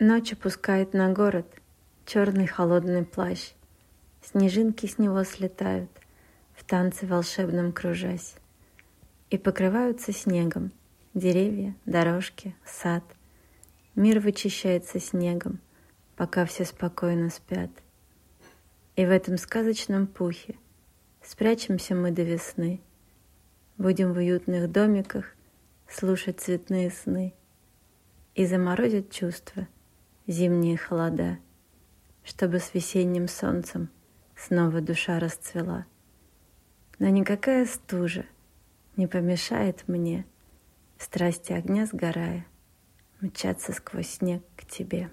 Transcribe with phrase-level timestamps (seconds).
[0.00, 1.46] Ночь опускает на город
[2.04, 3.52] черный холодный плащ.
[4.22, 5.88] Снежинки с него слетают,
[6.56, 8.34] в танце волшебном кружась.
[9.30, 10.72] И покрываются снегом
[11.14, 13.04] деревья, дорожки, сад.
[13.94, 15.60] Мир вычищается снегом,
[16.16, 17.70] пока все спокойно спят.
[18.96, 20.56] И в этом сказочном пухе
[21.22, 22.80] спрячемся мы до весны.
[23.78, 25.36] Будем в уютных домиках
[25.88, 27.32] слушать цветные сны.
[28.34, 29.68] И заморозят чувства—
[30.26, 31.38] зимние холода,
[32.22, 33.90] чтобы с весенним солнцем
[34.36, 35.86] снова душа расцвела.
[36.98, 38.24] Но никакая стужа
[38.96, 40.24] не помешает мне,
[40.98, 42.46] страсти огня сгорая,
[43.20, 45.10] мчаться сквозь снег к тебе.